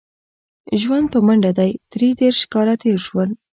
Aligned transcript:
ژوند 0.81 1.05
په 1.13 1.19
منډه 1.25 1.51
دی 1.59 1.71
درې 1.93 2.09
دېرش 2.21 2.39
کاله 2.53 2.75
تېر 2.83 2.97
شول. 3.07 3.29